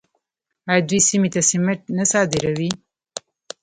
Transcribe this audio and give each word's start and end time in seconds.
آیا 0.69 0.81
دوی 0.89 0.99
سیمې 1.09 1.29
ته 1.33 1.41
سمنټ 1.49 1.79
نه 1.97 2.03
صادروي؟ 2.11 2.69